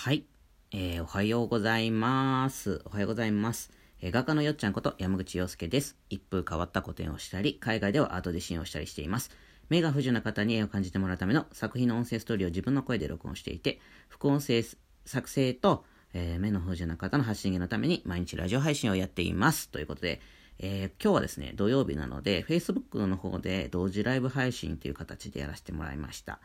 [0.00, 0.26] はい。
[0.70, 2.82] えー、おはようございます。
[2.84, 3.72] おはようございます。
[4.00, 5.96] えー、画家のよっちゃんこと山口洋介です。
[6.08, 9.32] 一風変わった個展をしたり、海外ではアートで支援をしたりしています。
[9.68, 14.62] 目が不自由な方に絵を感じてもらうための作品の音声ストーリーを自分の声で録音していて、副音声
[15.04, 15.84] 作成と、
[16.14, 19.68] えー、目の不自由な方の発信のために毎日ラジオ配信をやっています。
[19.68, 20.20] ということで、
[20.60, 26.38] えー、今日はですね、土曜日なので、Facebook の方で同時ライブ配信という形でやらせてもらいました。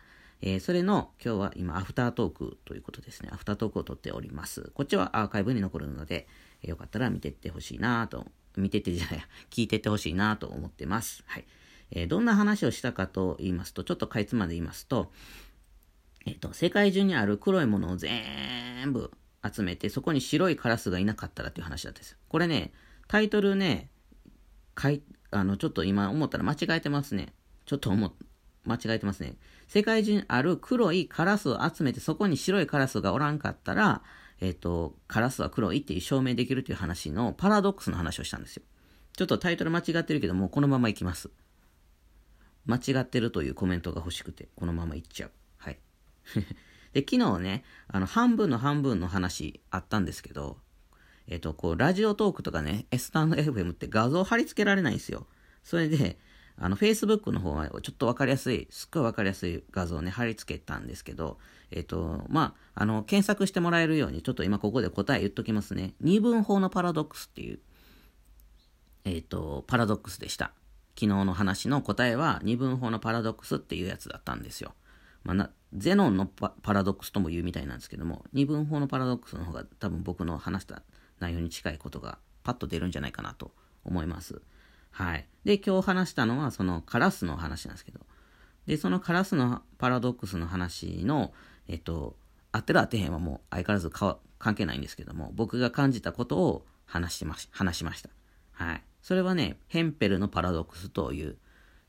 [0.46, 3.30] えー、それの今日は今アフタートークということですね。
[3.32, 4.72] アフタートークを撮っております。
[4.74, 6.28] こっちはアーカイブに残るので、
[6.62, 8.26] えー、よかったら見てってほしいなと、
[8.58, 11.24] 見てってじゃない、聞いてってほしいなと思ってます。
[11.28, 11.46] はい。
[11.92, 15.14] えー、どんな話をしたかと言いますと、ちょっとかいつまで言いますと、
[16.26, 19.12] えっ、と、世界中にある黒いものを全部
[19.50, 22.18] 集めて、そこに白いカラスがいなかったらっていう話だったんですよ。
[22.28, 22.74] これね、
[23.08, 23.90] タイトルね、
[24.76, 27.34] かい、あの、ちょっと今思ったら間違えてますね。
[27.66, 28.12] ちょっと思っ
[28.66, 29.36] 間違えてますね。
[29.68, 34.02] 世界中にある黒いカラスを集めて、そこに白いカラスがおらんかったら、
[34.40, 38.64] えっ、ー、と、カラスは黒いっていう証明できるという話のパラドックスの話をしたんですよ。
[39.16, 41.30] ちょっとタイトル間違ってるけど、もうこのままいきます。
[42.66, 45.32] 間違ってるというコメントが欲しくて、このままいっちゃう。
[45.58, 45.80] はい。
[46.94, 50.58] で、昨日ね、あの、半分の半分の話あったんですけど、
[51.28, 55.28] えっ、ー、と、こう、ラジオトークとかね、スタンド FM って画像貼り付けられないんですよ。
[55.64, 56.20] それで、
[56.58, 61.38] あの、Facebook の方はちょっとわかりやすい、すっごいわかりやすい画像をね、貼り付けたんですけど、
[61.72, 65.94] えっ、ー、と、まあ、あの、検索してもらえるように、ちょっと今ここで答え言っときますね。
[66.02, 67.60] 二分法のパラドックスっていう、
[69.06, 70.54] えっ、ー、と、パラドックスでした。
[70.96, 74.76] 昨日の話の答えは二分法のパラドックスっていうやつだったんですよ。
[75.24, 80.84] まあ、なゼノンのパラドックスとも言うみたいなんですけども、二分法のパラドックスの方が多分僕の話した
[81.20, 83.52] 内容に近いことがパッと出るんじゃないかなと
[83.84, 84.42] 思います。
[84.94, 85.28] はい。
[85.44, 88.00] で、今日話したのは、そのカラスの話なんですけど。
[88.68, 91.34] で、そのカラスのパラドックスの話の、
[91.68, 92.16] えっと、
[92.52, 98.10] 合ってる合ってへんはもう相変わらず関係ないんですけども、僕が感じたことを話しまし、話しました。
[98.52, 98.84] はい。
[99.02, 101.38] それはね、ヘンペルのパラドックスという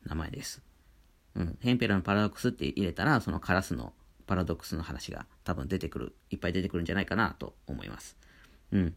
[0.07, 0.63] 名前です。
[1.35, 1.59] うん。
[1.61, 3.93] ヘンペルのパラドックスって入れたら、そのカラスの
[4.27, 8.17] パラドックスの話が多分出てくる、いっぱい出てくるんじゃないかなと思います。
[8.73, 8.95] うん。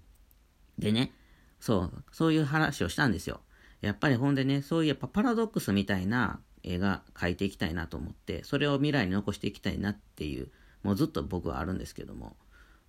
[0.80, 1.12] でね、
[1.60, 3.42] そう、そういう話をしたんですよ。
[3.82, 10.50] やっぱりほんでね、そういうやっぱパラドックスみたいな絵が描いていきたいなと思って、それを未来に残していきたいなっていう、
[10.84, 12.36] もうずっと僕はあるんですけども。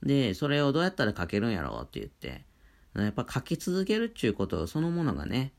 [0.03, 2.45] で、それをどうやったら描けるんやろうって言って、
[2.95, 5.53] やっぱ描き続けるっていうことそのものがね、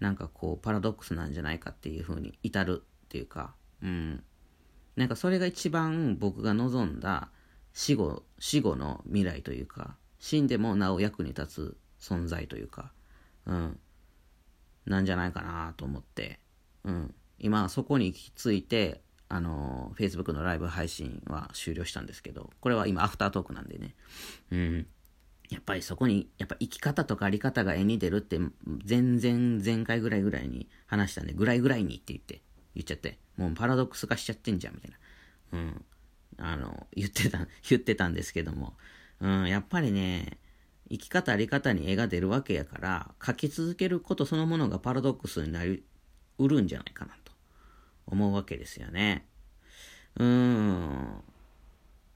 [0.00, 4.22] なんかこうパラドックスなんじゃないかっていうふうに至るっていうか、うん。
[4.94, 7.30] なんかそれが一番僕が望んだ
[7.72, 12.92] 死後、死後の未来というか、死んでもなお役に立つ存在というか、
[13.46, 13.80] うん。
[14.86, 16.40] なんじゃないかなと思って、
[16.84, 17.14] うん。
[17.38, 23.94] 今、そこに行き着いて、あの、Facebook のライブ配信は終了したんですけど、これは今、アフタートークなんでね。
[24.50, 24.86] うん。
[25.50, 28.38] やっぱりそこに、やっぱ生き方とかあり方が絵に出るって、
[28.84, 32.42] 全然前回ぐらいぐらいに話したんで、ぐらいぐらいにって言って、
[32.74, 35.58] 言っちゃって、もうパラドックス化しちゃってんじゃん、みたいな。
[35.58, 35.84] うん。
[36.38, 38.76] あの、言ってた、言ってたんですけども、
[39.20, 40.38] うん、やっぱりね、
[40.90, 45.84] 生き方あり方に絵が出るわけやから、描き続けることそのものがパラドックスになり
[46.38, 47.32] うるんじゃないかなと
[48.06, 49.26] 思うわけですよね。
[50.16, 51.22] うーん。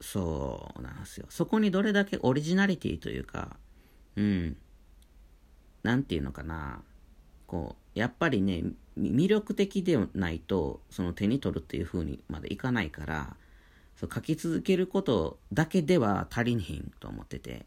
[0.01, 1.27] そうなんですよ。
[1.29, 3.57] そこにどれだけオリジナリティというか、
[4.17, 4.57] うん。
[5.83, 6.83] なんていうのかな。
[7.47, 8.65] こう、やっぱりね、
[8.99, 13.37] 魅力的でないと、その手に取るっていう風にまでいかないから、
[13.97, 17.67] そう書き続けることだけでは足りひんと思ってて、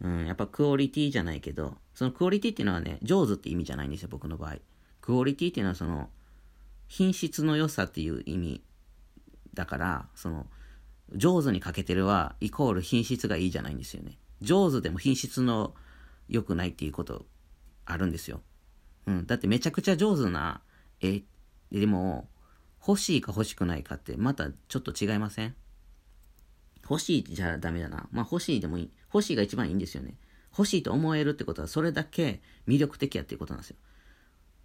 [0.00, 4.56] うん、やっぱクオリティじゃないけど、そのクオリティっていうのはね、上手って意味じゃないんですよ、僕の場合。
[5.00, 6.10] クオリティっていうのはその、
[6.88, 8.62] 品質の良さっていう意味
[9.54, 10.46] だから、その、
[11.14, 14.18] 上手に書けてるは、イコール品質がいいじゃないんですよね。
[14.40, 15.74] 上手でも品質の
[16.28, 17.26] 良くないっていうこと
[17.84, 18.40] あるんですよ。
[19.06, 19.26] うん。
[19.26, 20.60] だってめちゃくちゃ上手な
[21.00, 21.22] 絵、
[21.70, 22.28] でも、
[22.86, 25.54] 欲しいか欲しくないかってまたちょっと違いません？
[26.88, 28.08] 欲しいじゃダメだな。
[28.12, 28.90] まあ欲しいでもいい。
[29.12, 30.16] 欲しいが一番いいんですよね。
[30.56, 33.76] 欲しいと思えるってことはそれだけ魅力的やっていうことなんですよ。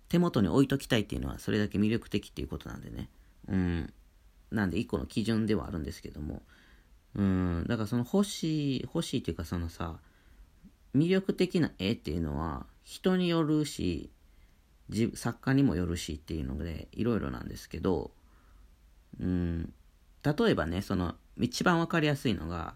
[0.07, 3.09] 手元に置いときたいっていうのはそれだけ魅力的っていうことなんでね。
[3.47, 3.93] うん。
[4.51, 6.41] なんで一個の基準ではあるんですけども。
[7.15, 7.65] うん。
[7.67, 9.99] だからその欲しい、欲しいっていうかそのさ、
[10.95, 14.11] 魅力的な絵っていうのは人によるし、
[15.13, 18.11] 作家にもよるしっていうのでいろいろなんですけど、
[19.19, 19.73] うん。
[20.23, 22.75] 例えばね、その一番わかりやすいのが、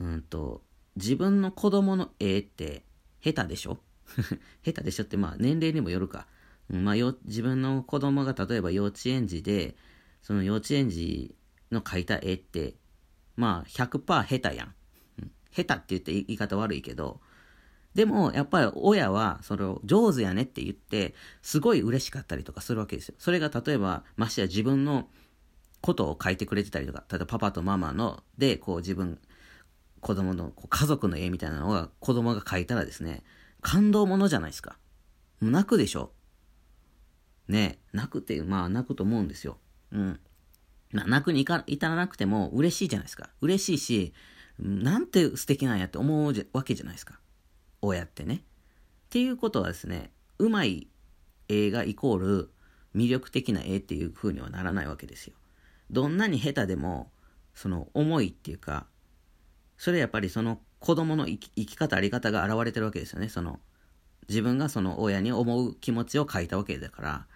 [0.00, 0.62] うんと、
[0.96, 2.84] 自分の子供の絵って
[3.22, 3.78] 下手でしょ？
[4.64, 6.26] 下手でしょってまあ年齢にもよるか。
[6.68, 6.94] まあ
[7.24, 9.76] 自分の子供が例えば幼稚園児で、
[10.22, 11.34] その幼稚園児
[11.70, 12.74] の描いた絵って、
[13.36, 14.74] まあ100%下手やん。
[15.52, 17.20] 下手って言って言い方悪いけど、
[17.94, 23.16] でも、やっぱり親は、それを上手やねって言って、すごい嬉しかったりとかするわけですよ。
[23.18, 25.08] それが例えば、ましてや自分の
[25.80, 29.18] ことを書いてくれてたりとか、例えばパパとママの、で、こう自分、
[30.00, 33.22] 子供のこう家族の絵みたいなのが子供が描いたらですね、
[33.60, 34.78] 感動ものじゃないですか。
[35.40, 36.12] 泣くでしょ
[37.48, 39.58] ね泣くって、まあ泣くと思うんですよ。
[39.92, 40.20] うん。
[40.92, 43.30] 泣くに至らなくても嬉しいじゃないですか。
[43.40, 44.12] 嬉しいし、
[44.58, 47.20] なんて素敵なんやって思うわけじゃないですか。
[47.80, 48.34] 親ってね。
[48.34, 48.38] っ
[49.10, 50.88] ていうことはですね、うまい
[51.48, 52.50] 映画イコール
[52.94, 55.34] 魅力的な絵っていう風にはならないわけですよ。
[55.90, 57.10] どんなに下手でも、
[57.54, 58.86] その思いっていうか、
[59.76, 63.28] それやっぱりその子供の生き方、あり方が現れてるわけですよね。
[63.28, 63.60] その、
[64.28, 67.26] 自分がその親に思う気持ちを書いたわけだから、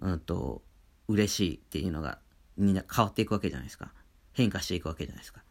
[0.00, 0.62] うんと、
[1.08, 2.18] 嬉しいっていうのが、
[2.56, 3.92] みんな変わっていくわけじゃないですか。
[4.32, 5.42] 変化していくわけじゃないですか。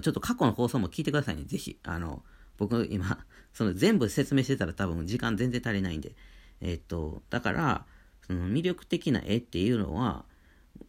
[0.00, 1.78] ちょっと過去の放送も聞いてくださいね、ぜひ。
[1.82, 2.22] あの、
[2.56, 6.14] 僕今、その全部説明してたら多分時間全然足りないんで。
[6.60, 7.86] えっと、だから、
[8.26, 10.24] その魅力的な絵っていうのは、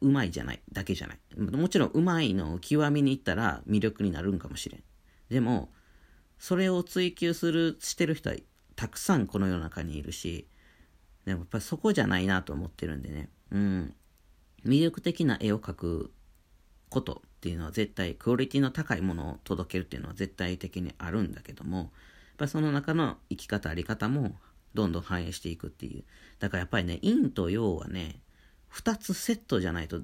[0.01, 1.19] うまいじゃない、だけじゃない。
[1.37, 4.83] もちろんうまいのを極みに行ったら魅力になるんかもしれん。
[5.29, 5.71] でも、
[6.37, 8.35] それを追求する、してる人は
[8.75, 10.47] たくさんこの世の中にいるし、
[11.25, 13.29] でもやっぱそこじゃないなと思ってるんでね。
[13.51, 13.93] うん。
[14.65, 16.13] 魅力的な絵を描く
[16.89, 21.87] ことっていうのは絶対クオリティの高いものを届けるっていうのは絶対的にあるんだけどもやっ
[22.37, 24.35] ぱその中の生き方あり方も
[24.73, 26.03] どんどん反映していくっていう
[26.39, 28.19] だからやっぱりね陰と陽はね
[28.73, 30.01] 2つセットじゃないと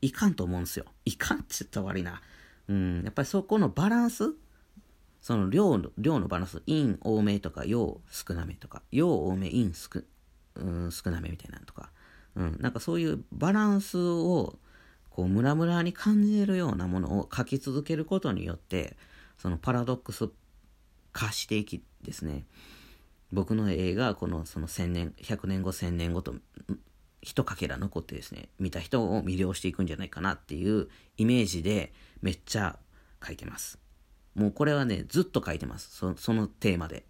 [0.00, 0.86] いかんと思うんですよ。
[1.04, 2.20] いかんって言ったら悪いな。
[2.68, 3.02] うん。
[3.02, 4.34] やっぱりそこのバランス？
[5.20, 6.60] その量の量のバランス。
[6.66, 8.82] 陰多めとか陽少なめとか。
[8.92, 10.02] 陽多め陰少,、
[10.56, 11.90] うん、少なめみたいなのとか。
[12.36, 14.58] うん、なんかそういうバランスを
[15.10, 18.96] こうムラムラに感じるようなものを書き続けることによって
[19.36, 20.28] そのパラドックス
[21.12, 22.44] 化していきですね。
[23.32, 26.36] 僕の映画このその千年100年後1000年後と
[27.20, 31.92] 一かけら残ってですね見た人を魅了していくんじゃないかなっていうイメージで
[32.22, 32.78] めっちゃ
[33.24, 33.78] 書いてます
[34.34, 37.04] もうこれはねずっと書いてますそそのテーマで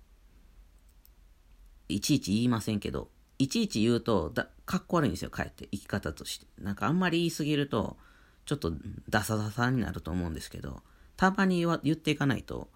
[1.88, 3.08] いちいち言いませんけど
[3.38, 5.66] いちいち言うとだかっこ悪いんですよ、かえって。
[5.68, 6.46] 生き方として。
[6.60, 7.96] なんかあんまり言いすぎると、
[8.44, 8.74] ちょっと
[9.08, 10.82] ダサダサになると思うんですけど、
[11.16, 12.68] たまに言っていかないと、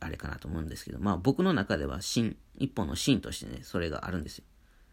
[0.00, 4.44] あれかなと思うんですけど、まあ僕の中では芯、一本の芯としてね、それがあるんですよ。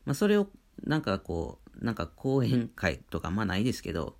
[0.03, 0.49] まあそれを、
[0.83, 4.18] なんかこう、なんか講演会とかまあないですけど、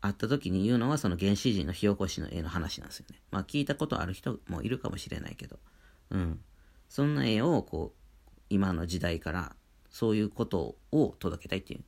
[0.00, 3.20] 会った時に言うのはその原始人の火起こしの絵の話なんですよね。
[3.30, 5.58] まあ聞いたことある人もいるかもしれないけど、
[6.10, 6.40] うん。
[6.88, 9.56] そんな絵をこう、今の時代から
[9.90, 11.84] そういうことを届けたいっていう、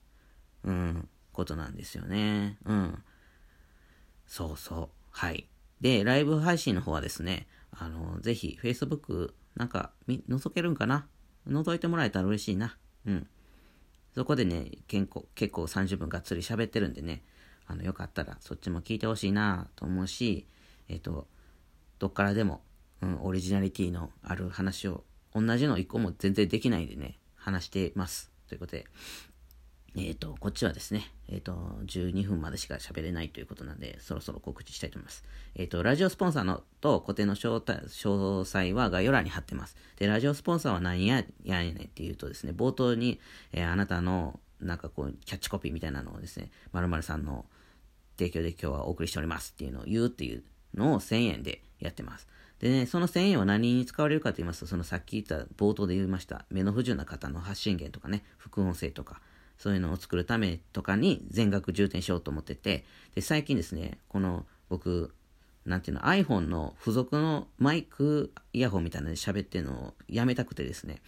[0.64, 2.58] うん、ことなんですよね。
[2.64, 3.02] うん。
[4.26, 4.88] そうそう。
[5.10, 5.48] はい。
[5.80, 11.06] で、ライブ配信の方はですね、あの、ぜひ、Facebook、なんか、覗けるんかな？
[11.48, 12.76] 覗いてもらえたら嬉しいな。
[13.06, 13.26] うん。
[14.14, 17.22] そこでね、結構、結構30分がっつり喋ってるんでね、
[17.66, 20.46] あの、よかったらそっちも聞いてほしいなと思うし、
[20.88, 21.28] えっ、ー、と、
[21.98, 22.62] どっからでも、
[23.02, 25.04] うん、オリジナリティのある話を、
[25.34, 28.32] 同じの一個も全然できないんでね、話してます。
[28.48, 28.86] ということで、
[29.96, 31.52] えっ、ー、と、こっちはですね、えっ、ー、と、
[31.84, 35.24] 12分までしか喋れないということなんで、そろそろ告知したいと思います。
[35.56, 39.76] えっ、ー、と、ラジオスポンサーのと固定の詳細は概要欄に貼ってます。
[39.96, 43.20] で、ラジオスポンサーは何や、やねんっていうとですね、冒頭に、
[43.52, 47.46] えあなたの、なんかこう、キャッチコピーみたいなのをですね、〇〇さんの
[48.16, 50.44] 提供で今日はお送りしておりますっていうのを言うっていう
[50.74, 52.28] のを1000円でやってます。
[52.60, 59.22] でね、その1000円は何に使われるかと言いますと、そのさっき言った冒頭で言いました、目の不自由な方の発信源とかね、副音声とか、
[59.60, 65.14] そういうのを作るためとかに全額充填しようと思ってて、で、最近ですね、この僕、
[65.66, 71.02] なんていうの、iPhone の付属のマイクイヤホンみたいなので喋ってるのをやめたくてですね、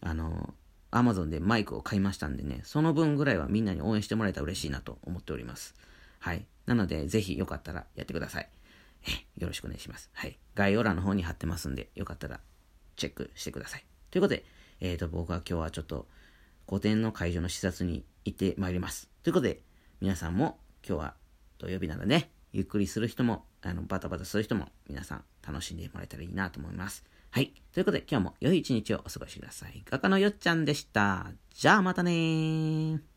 [0.00, 0.54] あの、
[0.90, 5.74] Amazon でマイクを買いましたんでね、その分ぐらいはみんなに応援してもらえたら嬉しいなと思っております。
[6.18, 6.46] はい。
[6.64, 8.48] なので、ぜひよかったらやってください。
[9.36, 10.08] よろしくお願いします。
[10.14, 10.38] はい。
[10.54, 12.40] 概要欄の方に貼ってますんで、よかったら
[12.96, 13.84] チェックしてください。
[14.10, 14.46] ということで、
[14.80, 16.06] えっ、ー、と、僕は今日はちょっと
[16.68, 19.08] 古典の会場の視察に行ってまいります。
[19.22, 19.60] ということで、
[20.00, 21.14] 皆さんも今日は
[21.58, 27.04] 土曜日なのでね、ゆっくりする人も、あの、バタバタする人も、皆さん楽しんでもらえたらいいなと思います。
[27.30, 27.54] はい。
[27.72, 29.82] ということで、今日も良い一日をお過ごしください。
[29.86, 31.30] 画家のよっちゃんでした。
[31.54, 33.11] じゃあまたねー。